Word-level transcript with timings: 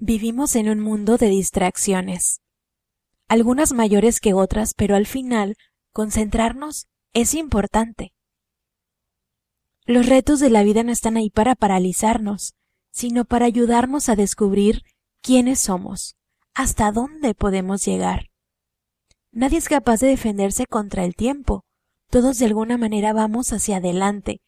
Vivimos 0.00 0.54
en 0.54 0.68
un 0.68 0.78
mundo 0.78 1.16
de 1.16 1.26
distracciones, 1.26 2.40
algunas 3.26 3.72
mayores 3.72 4.20
que 4.20 4.32
otras, 4.32 4.72
pero 4.74 4.94
al 4.94 5.06
final 5.06 5.56
concentrarnos 5.92 6.86
es 7.14 7.34
importante. 7.34 8.12
Los 9.86 10.06
retos 10.06 10.38
de 10.38 10.50
la 10.50 10.62
vida 10.62 10.84
no 10.84 10.92
están 10.92 11.16
ahí 11.16 11.30
para 11.30 11.56
paralizarnos, 11.56 12.54
sino 12.92 13.24
para 13.24 13.46
ayudarnos 13.46 14.08
a 14.08 14.14
descubrir 14.14 14.82
quiénes 15.20 15.58
somos, 15.58 16.16
hasta 16.54 16.92
dónde 16.92 17.34
podemos 17.34 17.84
llegar. 17.84 18.26
Nadie 19.32 19.58
es 19.58 19.68
capaz 19.68 19.98
de 19.98 20.06
defenderse 20.06 20.66
contra 20.66 21.04
el 21.04 21.16
tiempo, 21.16 21.64
todos 22.08 22.38
de 22.38 22.46
alguna 22.46 22.78
manera 22.78 23.12
vamos 23.12 23.52
hacia 23.52 23.78
adelante, 23.78 24.42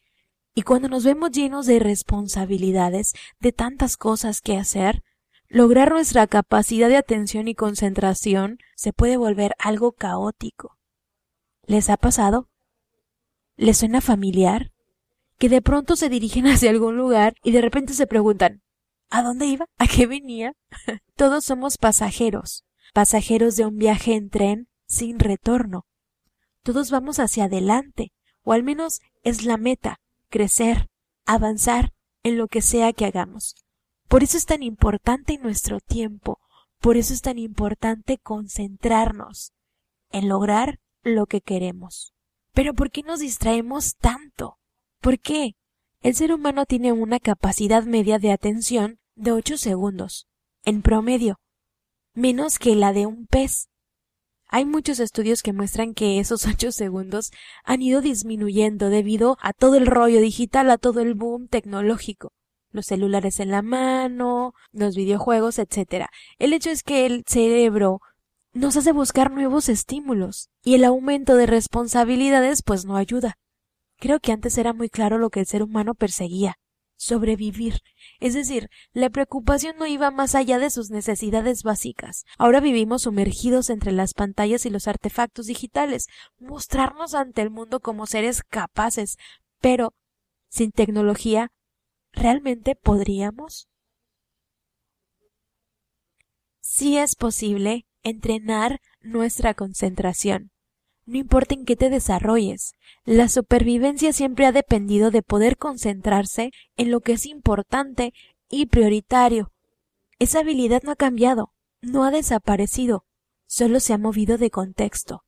y 0.55 0.61
cuando 0.61 0.87
nos 0.87 1.03
vemos 1.03 1.31
llenos 1.31 1.65
de 1.65 1.79
responsabilidades, 1.79 3.11
de 3.41 3.51
tantas 3.51 3.97
cosas 3.97 4.39
que 4.39 4.55
hacer, 4.55 5.03
lograr 5.51 5.91
nuestra 5.91 6.27
capacidad 6.27 6.87
de 6.87 6.95
atención 6.95 7.49
y 7.49 7.55
concentración 7.55 8.59
se 8.75 8.93
puede 8.93 9.17
volver 9.17 9.53
algo 9.59 9.91
caótico. 9.91 10.77
¿Les 11.65 11.89
ha 11.89 11.97
pasado? 11.97 12.47
¿Les 13.57 13.77
suena 13.77 13.99
familiar? 13.99 14.71
Que 15.37 15.49
de 15.49 15.61
pronto 15.61 15.97
se 15.97 16.07
dirigen 16.07 16.47
hacia 16.47 16.69
algún 16.69 16.95
lugar 16.95 17.35
y 17.43 17.51
de 17.51 17.61
repente 17.61 17.93
se 17.93 18.07
preguntan 18.07 18.63
¿A 19.09 19.23
dónde 19.23 19.45
iba? 19.45 19.65
¿A 19.77 19.87
qué 19.87 20.07
venía? 20.07 20.53
Todos 21.17 21.43
somos 21.43 21.77
pasajeros, 21.77 22.63
pasajeros 22.93 23.57
de 23.57 23.65
un 23.65 23.77
viaje 23.77 24.15
en 24.15 24.29
tren 24.29 24.69
sin 24.87 25.19
retorno. 25.19 25.85
Todos 26.63 26.91
vamos 26.91 27.19
hacia 27.19 27.45
adelante, 27.45 28.13
o 28.43 28.53
al 28.53 28.63
menos 28.63 29.01
es 29.23 29.43
la 29.43 29.57
meta, 29.57 29.99
crecer, 30.29 30.87
avanzar 31.25 31.91
en 32.23 32.37
lo 32.37 32.47
que 32.47 32.61
sea 32.61 32.93
que 32.93 33.05
hagamos. 33.05 33.55
Por 34.11 34.23
eso 34.23 34.35
es 34.35 34.45
tan 34.45 34.61
importante 34.61 35.37
nuestro 35.37 35.79
tiempo, 35.79 36.41
por 36.81 36.97
eso 36.97 37.13
es 37.13 37.21
tan 37.21 37.37
importante 37.37 38.17
concentrarnos 38.17 39.53
en 40.09 40.27
lograr 40.27 40.81
lo 41.01 41.27
que 41.27 41.39
queremos. 41.39 42.13
Pero 42.51 42.73
¿por 42.73 42.91
qué 42.91 43.03
nos 43.03 43.21
distraemos 43.21 43.95
tanto? 43.95 44.57
¿Por 44.99 45.17
qué? 45.17 45.55
El 46.01 46.13
ser 46.13 46.33
humano 46.33 46.65
tiene 46.65 46.91
una 46.91 47.21
capacidad 47.21 47.85
media 47.85 48.19
de 48.19 48.33
atención 48.33 48.99
de 49.15 49.31
ocho 49.31 49.55
segundos, 49.55 50.27
en 50.65 50.81
promedio, 50.81 51.39
menos 52.13 52.59
que 52.59 52.75
la 52.75 52.91
de 52.91 53.05
un 53.05 53.27
pez. 53.27 53.69
Hay 54.49 54.65
muchos 54.65 54.99
estudios 54.99 55.41
que 55.41 55.53
muestran 55.53 55.93
que 55.93 56.19
esos 56.19 56.45
ocho 56.45 56.73
segundos 56.73 57.31
han 57.63 57.81
ido 57.81 58.01
disminuyendo 58.01 58.89
debido 58.89 59.37
a 59.39 59.53
todo 59.53 59.77
el 59.77 59.85
rollo 59.85 60.19
digital, 60.19 60.69
a 60.69 60.77
todo 60.77 60.99
el 60.99 61.13
boom 61.13 61.47
tecnológico 61.47 62.33
los 62.71 62.85
celulares 62.87 63.39
en 63.39 63.51
la 63.51 63.61
mano, 63.61 64.53
los 64.71 64.95
videojuegos, 64.95 65.59
etc. 65.59 66.07
El 66.39 66.53
hecho 66.53 66.69
es 66.69 66.83
que 66.83 67.05
el 67.05 67.23
cerebro 67.27 68.01
nos 68.53 68.75
hace 68.77 68.91
buscar 68.91 69.31
nuevos 69.31 69.69
estímulos 69.69 70.49
y 70.63 70.75
el 70.75 70.83
aumento 70.83 71.35
de 71.35 71.45
responsabilidades 71.45 72.63
pues 72.63 72.85
no 72.85 72.97
ayuda. 72.97 73.37
Creo 73.97 74.19
que 74.19 74.31
antes 74.31 74.57
era 74.57 74.73
muy 74.73 74.89
claro 74.89 75.17
lo 75.17 75.29
que 75.29 75.41
el 75.41 75.45
ser 75.45 75.63
humano 75.63 75.93
perseguía 75.93 76.57
sobrevivir. 77.01 77.79
Es 78.19 78.35
decir, 78.35 78.69
la 78.93 79.09
preocupación 79.09 79.75
no 79.77 79.87
iba 79.87 80.11
más 80.11 80.35
allá 80.35 80.59
de 80.59 80.69
sus 80.69 80.91
necesidades 80.91 81.63
básicas. 81.63 82.25
Ahora 82.37 82.59
vivimos 82.59 83.03
sumergidos 83.03 83.71
entre 83.71 83.91
las 83.91 84.13
pantallas 84.13 84.67
y 84.67 84.69
los 84.69 84.87
artefactos 84.87 85.47
digitales, 85.47 86.05
mostrarnos 86.37 87.15
ante 87.15 87.41
el 87.41 87.49
mundo 87.49 87.79
como 87.79 88.05
seres 88.05 88.43
capaces, 88.43 89.17
pero 89.59 89.95
sin 90.47 90.71
tecnología 90.71 91.51
¿Realmente 92.13 92.75
podríamos? 92.75 93.69
Sí 96.59 96.97
es 96.97 97.15
posible 97.15 97.85
entrenar 98.03 98.81
nuestra 99.01 99.53
concentración. 99.53 100.51
No 101.05 101.17
importa 101.17 101.55
en 101.55 101.65
qué 101.65 101.75
te 101.75 101.89
desarrolles, 101.89 102.73
la 103.05 103.27
supervivencia 103.27 104.13
siempre 104.13 104.45
ha 104.45 104.51
dependido 104.51 105.09
de 105.09 105.23
poder 105.23 105.57
concentrarse 105.57 106.51
en 106.77 106.91
lo 106.91 106.99
que 106.99 107.13
es 107.13 107.25
importante 107.25 108.13
y 108.49 108.67
prioritario. 108.67 109.51
Esa 110.19 110.39
habilidad 110.39 110.83
no 110.83 110.91
ha 110.91 110.95
cambiado, 110.95 111.53
no 111.81 112.03
ha 112.03 112.11
desaparecido, 112.11 113.05
solo 113.47 113.79
se 113.79 113.93
ha 113.93 113.97
movido 113.97 114.37
de 114.37 114.51
contexto. 114.51 115.23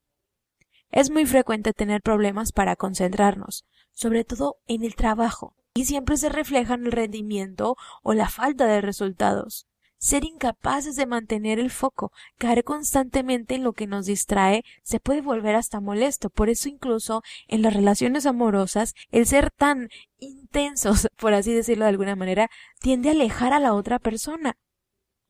Es 0.92 1.10
muy 1.10 1.26
frecuente 1.26 1.74
tener 1.74 2.02
problemas 2.02 2.52
para 2.52 2.76
concentrarnos, 2.76 3.66
sobre 3.92 4.24
todo 4.24 4.58
en 4.68 4.84
el 4.84 4.96
trabajo 4.96 5.56
y 5.74 5.86
siempre 5.86 6.18
se 6.18 6.30
refleja 6.30 6.76
en 6.76 6.86
el 6.86 6.92
rendimiento 6.92 7.76
o 8.04 8.14
la 8.14 8.30
falta 8.30 8.66
de 8.66 8.82
resultados. 8.82 9.68
Ser 9.98 10.26
incapaces 10.26 10.98
de 10.98 11.06
mantener 11.06 11.60
el 11.60 11.72
foco, 11.72 12.12
caer 12.38 12.66
constantemente 12.66 13.56
en 13.56 13.64
lo 13.64 13.72
que 13.72 13.88
nos 13.88 14.06
distrae, 14.06 14.64
se 14.84 15.00
puede 15.00 15.22
volver 15.22 15.56
hasta 15.56 15.80
molesto. 15.80 16.30
Por 16.30 16.50
eso 16.50 16.68
incluso 16.68 17.24
en 17.48 17.62
las 17.62 17.74
relaciones 17.74 18.26
amorosas, 18.26 18.96
el 19.12 19.26
ser 19.26 19.50
tan 19.52 19.88
intensos, 20.20 21.08
por 21.18 21.34
así 21.34 21.54
decirlo 21.54 21.86
de 21.86 21.92
alguna 21.92 22.18
manera, 22.18 22.50
tiende 22.82 23.10
a 23.10 23.12
alejar 23.14 23.54
a 23.54 23.60
la 23.60 23.74
otra 23.74 23.98
persona. 23.98 24.58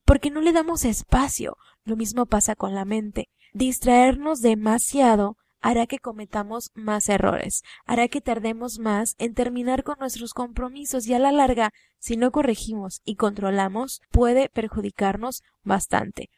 Porque 0.06 0.32
no 0.32 0.42
le 0.42 0.54
damos 0.54 0.86
espacio. 0.86 1.56
Lo 1.84 1.96
mismo 1.96 2.26
pasa 2.26 2.56
con 2.56 2.74
la 2.74 2.84
mente. 2.84 3.30
Distraernos 3.54 4.42
demasiado 4.42 5.38
hará 5.64 5.88
que 5.88 5.98
cometamos 5.98 6.72
más 6.76 7.10
errores, 7.10 7.64
hará 7.86 8.10
que 8.10 8.22
tardemos 8.22 8.80
más 8.80 9.16
en 9.18 9.34
terminar 9.34 9.84
con 9.84 9.98
nuestros 9.98 10.34
compromisos 10.34 11.08
y 11.08 11.14
a 11.14 11.20
la 11.20 11.32
larga, 11.32 11.72
si 12.00 12.18
no 12.18 12.32
corregimos 12.32 13.02
y 13.06 13.16
controlamos, 13.16 14.02
puede 14.12 14.50
perjudicarnos 14.50 15.42
bastante. 15.64 16.30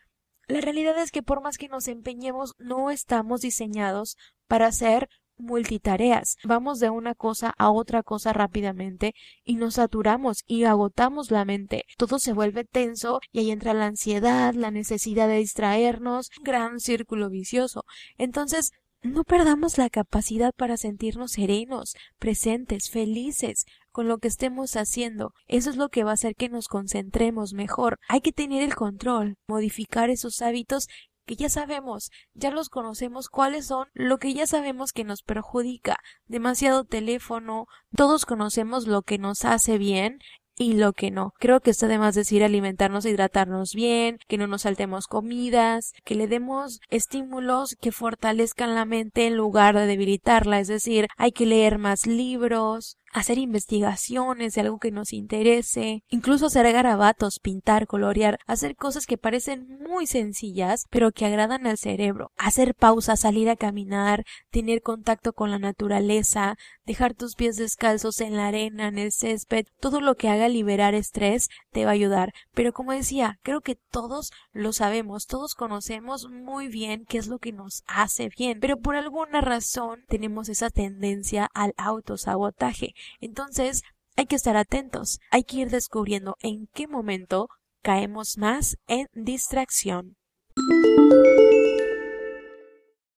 La 0.48 0.62
realidad 0.62 0.98
es 1.00 1.12
que 1.12 1.24
por 1.24 1.42
más 1.42 1.58
que 1.58 1.68
nos 1.68 1.88
empeñemos, 1.88 2.54
no 2.60 2.92
estamos 2.92 3.42
diseñados 3.42 4.16
para 4.48 4.68
hacer 4.68 5.10
multitareas. 5.38 6.38
Vamos 6.44 6.80
de 6.80 6.92
una 6.92 7.16
cosa 7.16 7.54
a 7.58 7.72
otra 7.72 8.04
cosa 8.04 8.32
rápidamente 8.32 9.16
y 9.44 9.56
nos 9.56 9.74
saturamos 9.74 10.44
y 10.46 10.66
agotamos 10.66 11.32
la 11.32 11.46
mente. 11.46 11.84
Todo 11.98 12.20
se 12.20 12.32
vuelve 12.32 12.64
tenso 12.64 13.20
y 13.32 13.40
ahí 13.40 13.52
entra 13.52 13.74
la 13.74 13.88
ansiedad, 13.88 14.54
la 14.54 14.70
necesidad 14.70 15.28
de 15.28 15.38
distraernos, 15.38 16.30
un 16.38 16.44
gran 16.44 16.80
círculo 16.80 17.30
vicioso. 17.30 17.86
Entonces, 18.18 18.72
no 19.06 19.24
perdamos 19.24 19.78
la 19.78 19.90
capacidad 19.90 20.54
para 20.56 20.78
sentirnos 20.78 21.34
serenos, 21.34 21.96
presentes, 22.18 22.90
felices 22.90 23.66
con 23.92 24.08
lo 24.08 24.18
que 24.18 24.28
estemos 24.28 24.76
haciendo. 24.76 25.34
Eso 25.48 25.70
es 25.70 25.78
lo 25.78 25.90
que 25.90 26.04
va 26.04 26.12
a 26.12 26.16
hacer 26.16 26.36
que 26.36 26.50
nos 26.50 26.68
concentremos 26.68 27.54
mejor. 27.54 28.00
Hay 28.10 28.22
que 28.22 28.32
tener 28.32 28.64
el 28.64 28.76
control, 28.76 29.36
modificar 29.48 30.10
esos 30.10 30.42
hábitos 30.42 30.88
que 31.26 31.36
ya 31.36 31.50
sabemos, 31.50 32.12
ya 32.34 32.52
los 32.52 32.70
conocemos 32.70 33.30
cuáles 33.30 33.68
son, 33.68 33.88
lo 33.94 34.20
que 34.20 34.34
ya 34.34 34.46
sabemos 34.46 34.92
que 34.92 35.04
nos 35.04 35.24
perjudica, 35.24 35.98
demasiado 36.28 36.84
teléfono, 36.84 37.66
todos 37.96 38.26
conocemos 38.26 38.86
lo 38.86 39.02
que 39.02 39.18
nos 39.18 39.44
hace 39.44 39.80
bien 39.80 40.20
y 40.58 40.74
lo 40.74 40.94
que 40.94 41.12
no. 41.12 41.34
Creo 41.40 41.60
que 41.60 41.72
está 41.72 41.88
de 41.88 41.98
más 41.98 42.16
decir 42.16 42.44
alimentarnos 42.44 43.06
e 43.06 43.10
hidratarnos 43.10 43.74
bien, 43.74 44.18
que 44.28 44.38
no 44.38 44.48
nos 44.48 44.64
saltemos 44.64 45.08
comidas, 45.08 45.94
que 46.04 46.16
le 46.16 46.28
demos 46.28 46.80
estímulos 46.90 47.76
que 47.80 47.92
fortalezcan 47.92 48.76
la 48.76 48.86
mente 48.86 49.28
en 49.28 49.36
lugar 49.36 49.76
de 49.76 49.88
debilitarla, 49.88 50.60
es 50.60 50.68
decir, 50.68 51.08
hay 51.18 51.32
que 51.32 51.46
leer 51.46 51.78
más 51.78 52.08
libros, 52.08 52.98
hacer 53.16 53.38
investigaciones 53.38 54.54
de 54.54 54.62
algo 54.62 54.78
que 54.78 54.92
nos 54.92 55.14
interese, 55.14 56.04
incluso 56.10 56.48
hacer 56.48 56.70
garabatos, 56.74 57.40
pintar, 57.40 57.88
colorear, 57.88 58.40
hacer 58.46 58.76
cosas 58.76 59.08
que 59.08 59.18
parecen 59.18 59.80
muy 59.80 60.06
sencillas, 60.06 60.86
pero 60.90 61.14
que 61.14 61.26
agradan 61.26 61.66
al 61.66 61.78
cerebro, 61.78 62.34
hacer 62.36 62.76
pausas, 62.76 63.22
salir 63.22 63.50
a 63.50 63.56
caminar, 63.56 64.26
tener 64.52 64.82
contacto 64.82 65.32
con 65.32 65.50
la 65.50 65.60
naturaleza, 65.60 66.58
dejar 66.86 67.14
tus 67.14 67.36
pies 67.36 67.56
descalzos 67.56 68.20
en 68.20 68.36
la 68.36 68.48
arena, 68.48 68.90
en 68.90 68.98
el 68.98 69.14
césped, 69.14 69.66
todo 69.80 70.02
lo 70.02 70.16
que 70.16 70.28
haga 70.28 70.50
liberar 70.50 70.94
estrés 70.94 71.48
te 71.72 71.86
va 71.86 71.92
a 71.92 71.94
ayudar. 71.94 72.34
Pero 72.54 72.74
como 72.74 72.92
decía, 72.92 73.40
creo 73.44 73.62
que 73.62 73.76
todos 73.76 74.34
lo 74.52 74.74
sabemos, 74.74 75.26
todos 75.26 75.56
conocemos 75.56 76.28
muy 76.30 76.68
bien 76.68 77.06
qué 77.08 77.18
es 77.18 77.28
lo 77.28 77.40
que 77.40 77.54
nos 77.54 77.86
hace 77.88 78.28
bien, 78.28 78.60
pero 78.60 78.78
por 78.78 78.98
alguna 78.98 79.40
razón 79.40 80.04
tenemos 80.10 80.50
esa 80.50 80.70
tendencia 80.70 81.50
al 81.54 81.74
autosabotaje. 81.78 82.94
Entonces, 83.20 83.84
hay 84.16 84.28
que 84.28 84.36
estar 84.36 84.56
atentos, 84.56 85.20
hay 85.32 85.44
que 85.44 85.58
ir 85.58 85.70
descubriendo 85.70 86.36
en 86.42 86.68
qué 86.74 86.88
momento 86.88 87.50
caemos 87.82 88.38
más 88.38 88.78
en 88.88 89.08
distracción. 89.14 90.16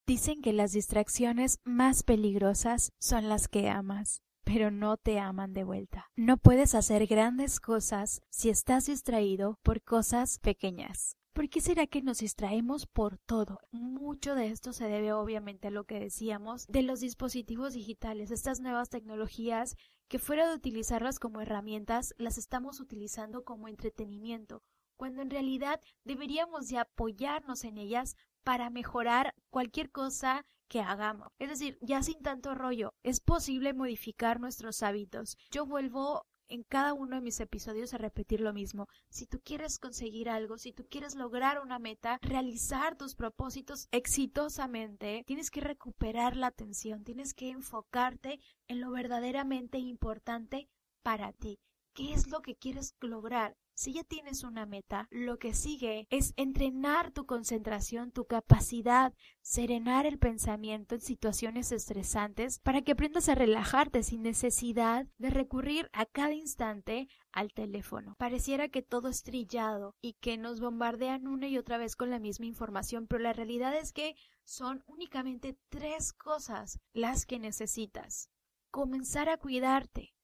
Dicen 0.06 0.40
que 0.40 0.52
las 0.52 0.73
distracciones 0.73 1.58
más 1.64 2.02
peligrosas 2.02 2.93
son 2.99 3.29
las 3.29 3.46
que 3.46 3.69
amas, 3.69 4.23
pero 4.43 4.70
no 4.70 4.96
te 4.96 5.20
aman 5.20 5.52
de 5.52 5.64
vuelta. 5.64 6.06
No 6.17 6.38
puedes 6.38 6.75
hacer 6.75 7.06
grandes 7.06 7.61
cosas 7.61 8.23
si 8.31 8.49
estás 8.49 8.87
distraído 8.87 9.58
por 9.62 9.82
cosas 9.82 10.38
pequeñas. 10.38 11.18
¿Por 11.38 11.49
qué 11.49 11.61
será 11.61 11.87
que 11.87 12.02
nos 12.02 12.19
distraemos 12.19 12.87
por 12.87 13.17
todo? 13.17 13.61
Mucho 13.70 14.35
de 14.35 14.49
esto 14.49 14.73
se 14.73 14.88
debe 14.88 15.12
obviamente 15.12 15.69
a 15.69 15.70
lo 15.70 15.85
que 15.85 16.00
decíamos 16.00 16.67
de 16.67 16.82
los 16.82 16.99
dispositivos 16.99 17.75
digitales, 17.75 18.32
estas 18.32 18.58
nuevas 18.58 18.88
tecnologías 18.88 19.76
que 20.08 20.19
fuera 20.19 20.49
de 20.49 20.56
utilizarlas 20.56 21.20
como 21.20 21.40
herramientas, 21.40 22.12
las 22.19 22.38
estamos 22.38 22.81
utilizando 22.81 23.44
como 23.44 23.69
entretenimiento, 23.69 24.64
cuando 24.96 25.23
en 25.23 25.31
realidad 25.31 25.81
deberíamos 26.02 26.67
de 26.67 26.79
apoyarnos 26.79 27.62
en 27.62 27.79
ellas 27.79 28.17
para 28.43 28.69
mejorar 28.69 29.32
cualquier 29.49 29.93
cosa 29.93 30.44
que 30.67 30.81
hagamos. 30.81 31.29
Es 31.38 31.50
decir, 31.50 31.79
ya 31.81 32.02
sin 32.02 32.20
tanto 32.20 32.56
rollo, 32.56 32.94
es 33.05 33.20
posible 33.20 33.75
modificar 33.75 34.41
nuestros 34.41 34.82
hábitos. 34.82 35.37
Yo 35.52 35.67
vuelvo 35.67 36.26
en 36.49 36.62
cada 36.62 36.95
uno 36.95 37.17
de 37.17 37.23
mis 37.23 37.41
episodios 37.41 37.95
a 37.95 37.99
repetir 37.99 38.41
lo 38.41 38.53
mismo. 38.53 38.87
Si 39.11 39.27
tú 39.27 39.41
quieres 39.45 39.79
conseguir 39.79 40.29
algo, 40.29 40.59
si 40.59 40.73
tú 40.73 40.87
quieres 40.89 41.15
lograr 41.15 41.61
una 41.61 41.79
meta, 41.79 42.19
realizar 42.23 42.97
tus 42.97 43.15
propósitos 43.15 43.89
exitosamente, 43.91 45.23
tienes 45.27 45.50
que 45.50 45.61
recuperar 45.61 46.37
la 46.37 46.49
atención, 46.49 47.05
tienes 47.05 47.35
que 47.35 47.50
enfocarte 47.50 48.41
en 48.67 48.81
lo 48.81 48.91
verdaderamente 48.91 49.79
importante 49.79 50.69
para 51.03 51.33
ti. 51.33 51.59
¿Qué 51.95 52.12
es 52.12 52.29
lo 52.29 52.41
que 52.41 52.55
quieres 52.55 52.94
lograr? 53.01 53.56
Si 53.79 53.93
ya 53.93 54.03
tienes 54.03 54.43
una 54.43 54.67
meta, 54.67 55.07
lo 55.09 55.39
que 55.39 55.55
sigue 55.55 56.09
es 56.11 56.35
entrenar 56.37 57.13
tu 57.13 57.27
concentración, 57.27 58.11
tu 58.11 58.27
capacidad, 58.27 59.15
serenar 59.41 60.05
el 60.05 60.19
pensamiento 60.19 60.97
en 60.97 61.01
situaciones 61.01 61.71
estresantes 61.71 62.59
para 62.59 62.83
que 62.83 62.91
aprendas 62.91 63.29
a 63.29 63.37
relajarte 63.37 64.03
sin 64.03 64.23
necesidad 64.23 65.07
de 65.19 65.31
recurrir 65.31 65.89
a 65.93 66.07
cada 66.07 66.33
instante 66.33 67.07
al 67.31 67.53
teléfono. 67.53 68.17
Pareciera 68.19 68.69
que 68.69 68.83
todo 68.83 69.07
es 69.07 69.23
trillado 69.23 69.95
y 70.01 70.15
que 70.15 70.39
nos 70.39 70.59
bombardean 70.59 71.29
una 71.29 71.47
y 71.47 71.57
otra 71.57 71.79
vez 71.79 71.95
con 71.95 72.11
la 72.11 72.19
misma 72.19 72.47
información, 72.47 73.07
pero 73.07 73.23
la 73.23 73.33
realidad 73.33 73.77
es 73.77 73.93
que 73.93 74.17
son 74.43 74.83
únicamente 74.89 75.57
tres 75.69 76.13
cosas 76.13 76.81
las 76.95 77.27
que 77.27 77.39
necesitas. 77.39 78.29
Comenzar 78.73 79.29
a 79.29 79.37
cuidarte, 79.37 80.17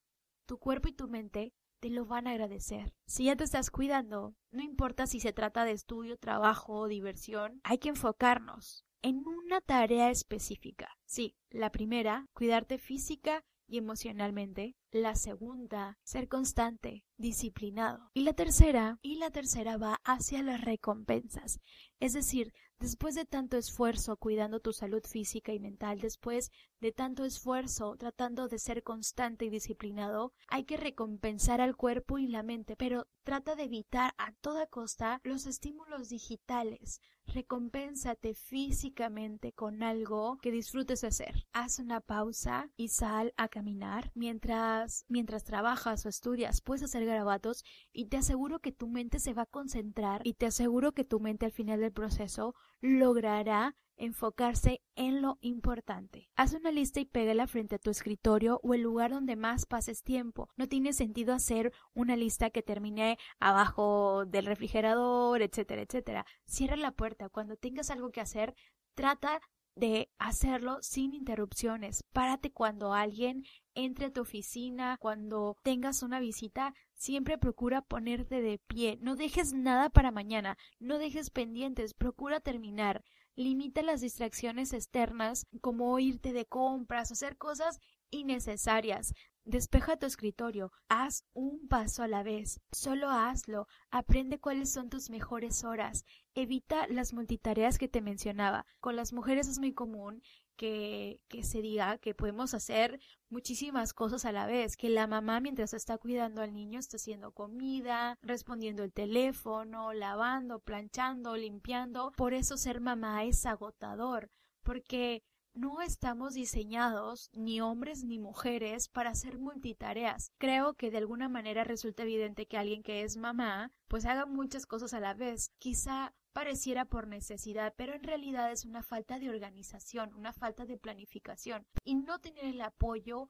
tu 0.44 0.58
cuerpo 0.58 0.88
y 0.88 0.92
tu 0.92 1.06
mente 1.06 1.54
te 1.84 1.90
lo 1.90 2.06
van 2.06 2.26
a 2.26 2.30
agradecer. 2.30 2.94
Si 3.04 3.24
ya 3.24 3.36
te 3.36 3.44
estás 3.44 3.70
cuidando, 3.70 4.34
no 4.50 4.62
importa 4.62 5.06
si 5.06 5.20
se 5.20 5.34
trata 5.34 5.66
de 5.66 5.72
estudio, 5.72 6.16
trabajo 6.16 6.72
o 6.72 6.88
diversión, 6.88 7.60
hay 7.62 7.76
que 7.76 7.90
enfocarnos 7.90 8.86
en 9.02 9.22
una 9.26 9.60
tarea 9.60 10.08
específica. 10.08 10.88
Sí, 11.04 11.36
la 11.50 11.70
primera, 11.70 12.26
cuidarte 12.32 12.78
física 12.78 13.44
y 13.66 13.76
emocionalmente. 13.76 14.76
La 14.92 15.14
segunda, 15.14 15.98
ser 16.04 16.26
constante, 16.26 17.04
disciplinado. 17.18 18.10
Y 18.14 18.22
la 18.22 18.32
tercera, 18.32 18.98
y 19.02 19.16
la 19.16 19.30
tercera 19.30 19.76
va 19.76 19.98
hacia 20.04 20.42
las 20.42 20.62
recompensas. 20.62 21.60
Es 22.00 22.14
decir, 22.14 22.54
Después 22.84 23.14
de 23.14 23.24
tanto 23.24 23.56
esfuerzo 23.56 24.18
cuidando 24.18 24.60
tu 24.60 24.74
salud 24.74 25.02
física 25.04 25.54
y 25.54 25.58
mental, 25.58 26.00
después 26.00 26.50
de 26.82 26.92
tanto 26.92 27.24
esfuerzo 27.24 27.96
tratando 27.96 28.46
de 28.46 28.58
ser 28.58 28.82
constante 28.82 29.46
y 29.46 29.48
disciplinado, 29.48 30.34
hay 30.48 30.64
que 30.64 30.76
recompensar 30.76 31.62
al 31.62 31.76
cuerpo 31.76 32.18
y 32.18 32.26
la 32.26 32.42
mente, 32.42 32.76
pero 32.76 33.06
trata 33.22 33.56
de 33.56 33.62
evitar 33.62 34.12
a 34.18 34.32
toda 34.32 34.66
costa 34.66 35.22
los 35.24 35.46
estímulos 35.46 36.10
digitales. 36.10 37.00
Recompénsate 37.26 38.34
físicamente 38.34 39.52
con 39.52 39.82
algo 39.82 40.36
que 40.42 40.50
disfrutes 40.50 41.04
hacer. 41.04 41.46
Haz 41.54 41.78
una 41.78 42.02
pausa 42.02 42.70
y 42.76 42.88
sal 42.88 43.32
a 43.38 43.48
caminar 43.48 44.12
mientras 44.14 45.06
mientras 45.08 45.42
trabajas 45.42 46.04
o 46.04 46.10
estudias. 46.10 46.60
Puedes 46.60 46.82
hacer 46.82 47.06
garabatos 47.06 47.64
y 47.94 48.06
te 48.06 48.18
aseguro 48.18 48.58
que 48.58 48.72
tu 48.72 48.88
mente 48.88 49.20
se 49.20 49.32
va 49.32 49.42
a 49.42 49.46
concentrar 49.46 50.20
y 50.22 50.34
te 50.34 50.44
aseguro 50.44 50.92
que 50.92 51.04
tu 51.04 51.18
mente 51.18 51.46
al 51.46 51.52
final 51.52 51.80
del 51.80 51.92
proceso 51.92 52.54
logrará 52.84 53.74
enfocarse 53.96 54.82
en 54.94 55.22
lo 55.22 55.38
importante. 55.40 56.28
Haz 56.36 56.52
una 56.52 56.70
lista 56.70 57.00
y 57.00 57.06
pégala 57.06 57.46
frente 57.46 57.76
a 57.76 57.78
tu 57.78 57.88
escritorio 57.88 58.60
o 58.62 58.74
el 58.74 58.82
lugar 58.82 59.10
donde 59.10 59.36
más 59.36 59.64
pases 59.64 60.02
tiempo. 60.02 60.50
No 60.56 60.68
tiene 60.68 60.92
sentido 60.92 61.32
hacer 61.32 61.72
una 61.94 62.14
lista 62.14 62.50
que 62.50 62.62
termine 62.62 63.16
abajo 63.38 64.26
del 64.26 64.44
refrigerador, 64.44 65.40
etcétera, 65.40 65.80
etcétera. 65.80 66.26
Cierra 66.44 66.76
la 66.76 66.90
puerta. 66.90 67.30
Cuando 67.30 67.56
tengas 67.56 67.90
algo 67.90 68.10
que 68.10 68.20
hacer, 68.20 68.54
trata 68.94 69.40
de 69.76 70.10
hacerlo 70.18 70.78
sin 70.82 71.14
interrupciones. 71.14 72.04
Párate 72.12 72.52
cuando 72.52 72.92
alguien 72.92 73.44
entre 73.74 74.06
a 74.06 74.12
tu 74.12 74.20
oficina, 74.20 74.98
cuando 75.00 75.56
tengas 75.62 76.02
una 76.02 76.20
visita, 76.20 76.74
siempre 76.94 77.38
procura 77.38 77.82
ponerte 77.82 78.40
de 78.40 78.58
pie. 78.58 78.98
No 79.00 79.16
dejes 79.16 79.52
nada 79.52 79.90
para 79.90 80.12
mañana, 80.12 80.56
no 80.78 80.98
dejes 80.98 81.30
pendientes, 81.30 81.94
procura 81.94 82.40
terminar. 82.40 83.02
Limita 83.36 83.82
las 83.82 84.00
distracciones 84.00 84.72
externas 84.72 85.46
como 85.60 85.98
irte 85.98 86.32
de 86.32 86.46
compras, 86.46 87.10
hacer 87.10 87.36
cosas 87.36 87.80
innecesarias. 88.10 89.12
Despeja 89.46 89.98
tu 89.98 90.06
escritorio, 90.06 90.72
haz 90.88 91.26
un 91.34 91.68
paso 91.68 92.02
a 92.02 92.08
la 92.08 92.22
vez, 92.22 92.60
solo 92.72 93.10
hazlo, 93.10 93.66
aprende 93.90 94.40
cuáles 94.40 94.72
son 94.72 94.88
tus 94.88 95.10
mejores 95.10 95.64
horas, 95.64 96.06
evita 96.34 96.86
las 96.88 97.12
multitareas 97.12 97.76
que 97.76 97.86
te 97.86 98.00
mencionaba. 98.00 98.64
Con 98.80 98.96
las 98.96 99.12
mujeres 99.12 99.46
es 99.46 99.58
muy 99.58 99.74
común 99.74 100.22
que, 100.56 101.20
que, 101.28 101.42
se 101.42 101.60
diga 101.60 101.98
que 101.98 102.14
podemos 102.14 102.54
hacer 102.54 102.98
muchísimas 103.28 103.92
cosas 103.92 104.24
a 104.24 104.32
la 104.32 104.46
vez, 104.46 104.78
que 104.78 104.88
la 104.88 105.06
mamá 105.06 105.40
mientras 105.40 105.74
está 105.74 105.98
cuidando 105.98 106.40
al 106.40 106.54
niño 106.54 106.78
está 106.78 106.96
haciendo 106.96 107.32
comida, 107.32 108.16
respondiendo 108.22 108.82
el 108.82 108.94
teléfono, 108.94 109.92
lavando, 109.92 110.60
planchando, 110.60 111.36
limpiando. 111.36 112.12
Por 112.16 112.32
eso 112.32 112.56
ser 112.56 112.80
mamá 112.80 113.24
es 113.24 113.44
agotador, 113.44 114.30
porque 114.62 115.22
no 115.54 115.80
estamos 115.80 116.34
diseñados, 116.34 117.30
ni 117.32 117.60
hombres 117.60 118.04
ni 118.04 118.18
mujeres, 118.18 118.88
para 118.88 119.10
hacer 119.10 119.38
multitareas. 119.38 120.32
Creo 120.38 120.74
que 120.74 120.90
de 120.90 120.98
alguna 120.98 121.28
manera 121.28 121.64
resulta 121.64 122.02
evidente 122.02 122.46
que 122.46 122.58
alguien 122.58 122.82
que 122.82 123.02
es 123.02 123.16
mamá, 123.16 123.72
pues 123.88 124.04
haga 124.04 124.26
muchas 124.26 124.66
cosas 124.66 124.94
a 124.94 125.00
la 125.00 125.14
vez. 125.14 125.52
Quizá 125.58 126.12
pareciera 126.32 126.84
por 126.84 127.06
necesidad, 127.06 127.72
pero 127.76 127.94
en 127.94 128.02
realidad 128.02 128.50
es 128.50 128.64
una 128.64 128.82
falta 128.82 129.18
de 129.18 129.30
organización, 129.30 130.12
una 130.14 130.32
falta 130.32 130.66
de 130.66 130.76
planificación 130.76 131.64
y 131.84 131.94
no 131.94 132.18
tener 132.18 132.44
el 132.44 132.60
apoyo 132.60 133.28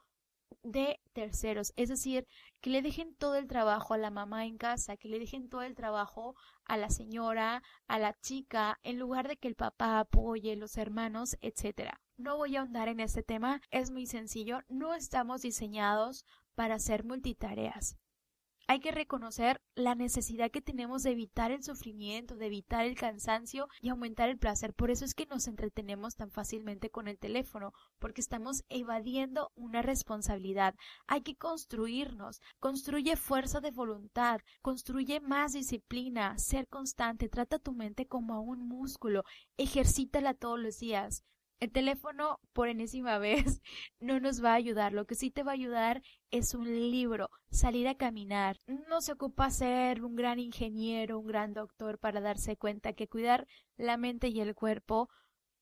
de 0.63 1.01
terceros, 1.13 1.73
es 1.77 1.89
decir, 1.89 2.27
que 2.61 2.71
le 2.71 2.83
dejen 2.83 3.15
todo 3.15 3.37
el 3.37 3.47
trabajo 3.47 3.95
a 3.95 3.99
la 3.99 4.11
mamá 4.11 4.47
en 4.47 4.59
casa, 4.59 4.97
que 4.97 5.09
le 5.09 5.19
dejen 5.19 5.49
todo 5.49 5.63
el 5.63 5.75
trabajo 5.75 6.35
a 6.65 6.77
la 6.77 6.91
señora, 6.91 7.63
a 7.87 7.99
la 7.99 8.15
chica, 8.21 8.79
en 8.83 8.99
lugar 8.99 9.29
de 9.29 9.37
que 9.37 9.49
el 9.49 9.55
papá 9.57 9.99
apoye, 9.99 10.57
los 10.57 10.77
hermanos, 10.77 11.37
etcétera. 11.41 12.01
No 12.17 12.37
voy 12.37 12.57
a 12.57 12.61
ahondar 12.61 12.89
en 12.89 13.01
este 13.01 13.23
tema, 13.23 13.61
es 13.71 13.91
muy 13.91 14.07
sencillo, 14.07 14.61
no 14.69 14.95
estamos 14.95 15.43
diseñados 15.43 16.25
para 16.55 16.77
hacer 16.77 17.05
multitareas. 17.05 17.97
Hay 18.67 18.81
que 18.81 18.93
reconocer 18.93 19.61
la 19.75 19.95
necesidad 19.95 20.51
que 20.51 20.63
tenemos 20.63 21.03
de 21.03 21.11
evitar 21.11 21.51
el 21.51 21.63
sufrimiento, 21.63 22.37
de 22.37 22.47
evitar 22.47 22.87
el 22.87 22.95
cansancio 22.95 23.69
y 23.83 23.91
aumentar 23.91 24.31
el 24.31 24.39
placer. 24.39 24.73
Por 24.73 24.91
eso 24.91 25.05
es 25.05 25.15
que 25.15 25.27
nos 25.27 25.49
entretenemos 25.49 26.17
tan 26.17 26.31
fácilmente 26.31 26.89
con 26.89 27.07
el 27.07 27.19
teléfono, 27.19 27.73
porque 27.99 28.23
estamos 28.23 28.65
evadiendo 28.71 29.53
una 29.55 29.83
responsabilidad. 29.83 30.75
Hay 31.07 31.21
que 31.21 31.37
construirnos, 31.37 32.41
construye 32.59 33.17
fuerza 33.17 33.61
de 33.61 33.71
voluntad, 33.71 34.41
construye 34.63 35.21
más 35.21 35.53
disciplina, 35.53 36.39
ser 36.39 36.67
constante, 36.69 37.29
trata 37.29 37.59
tu 37.59 37.73
mente 37.73 38.07
como 38.07 38.35
a 38.35 38.41
un 38.41 38.67
músculo, 38.67 39.25
ejercítala 39.59 40.33
todos 40.33 40.59
los 40.59 40.79
días. 40.79 41.23
El 41.65 41.73
teléfono, 41.73 42.41
por 42.53 42.69
enésima 42.69 43.17
vez, 43.19 43.63
no 43.99 44.21
nos 44.21 44.45
va 44.45 44.51
a 44.51 44.57
ayudar. 44.57 44.93
Lo 44.93 45.07
que 45.07 45.15
sí 45.15 45.31
te 45.31 45.43
va 45.43 45.53
a 45.53 45.55
ayudar 45.55 46.03
es 46.31 46.53
un 46.53 46.67
libro, 46.67 47.31
salir 47.49 47.89
a 47.89 47.95
caminar. 47.95 48.59
No 48.67 49.01
se 49.01 49.13
ocupa 49.13 49.49
ser 49.49 50.05
un 50.05 50.15
gran 50.15 50.39
ingeniero, 50.39 51.19
un 51.19 51.27
gran 51.27 51.55
doctor 51.55 51.99
para 51.99 52.21
darse 52.21 52.59
cuenta 52.59 52.93
que 52.93 53.09
cuidar 53.09 53.47
la 53.79 53.97
mente 53.97 54.29
y 54.29 54.41
el 54.41 54.55
cuerpo 54.55 55.09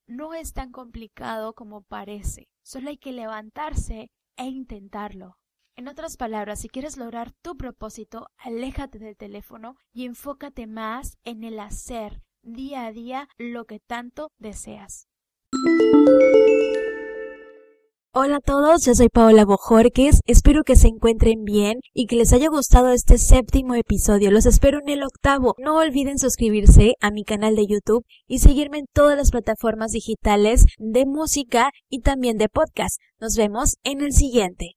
no 0.05 0.33
es 0.33 0.51
tan 0.51 0.73
complicado 0.73 1.53
como 1.53 1.83
parece. 1.83 2.49
Solo 2.63 2.89
hay 2.89 2.97
que 2.97 3.13
levantarse 3.13 4.11
e 4.35 4.43
intentarlo. 4.47 5.37
En 5.77 5.87
otras 5.87 6.17
palabras, 6.17 6.59
si 6.59 6.67
quieres 6.67 6.97
lograr 6.97 7.31
tu 7.41 7.55
propósito, 7.55 8.27
aléjate 8.35 8.99
del 8.99 9.15
teléfono 9.15 9.77
y 9.93 10.03
enfócate 10.03 10.67
más 10.67 11.17
en 11.23 11.45
el 11.45 11.61
hacer 11.61 12.21
día 12.41 12.87
a 12.87 12.91
día 12.91 13.29
lo 13.37 13.63
que 13.63 13.79
tanto 13.79 14.33
deseas. 14.37 15.07
Hola 18.15 18.35
a 18.35 18.41
todos, 18.41 18.85
yo 18.85 18.93
soy 18.93 19.09
Paola 19.09 19.43
Bojorques, 19.43 20.19
espero 20.27 20.63
que 20.63 20.75
se 20.75 20.87
encuentren 20.87 21.43
bien 21.43 21.79
y 21.93 22.05
que 22.05 22.15
les 22.15 22.31
haya 22.31 22.47
gustado 22.47 22.89
este 22.89 23.17
séptimo 23.17 23.73
episodio. 23.73 24.29
Los 24.29 24.45
espero 24.45 24.79
en 24.79 24.89
el 24.89 25.03
octavo. 25.03 25.55
No 25.57 25.77
olviden 25.77 26.19
suscribirse 26.19 26.93
a 27.01 27.09
mi 27.09 27.23
canal 27.23 27.55
de 27.55 27.65
YouTube 27.65 28.05
y 28.27 28.37
seguirme 28.37 28.77
en 28.77 28.85
todas 28.93 29.17
las 29.17 29.31
plataformas 29.31 29.93
digitales 29.93 30.65
de 30.77 31.07
música 31.07 31.71
y 31.89 32.01
también 32.01 32.37
de 32.37 32.49
podcast. 32.49 33.01
Nos 33.19 33.35
vemos 33.35 33.77
en 33.83 34.01
el 34.01 34.13
siguiente. 34.13 34.75